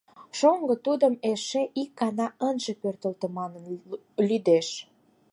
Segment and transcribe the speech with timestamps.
[0.37, 3.63] Шоҥго тудым эше ик гана ынже пӧртылтӧ манын
[4.27, 4.67] лӱдеш.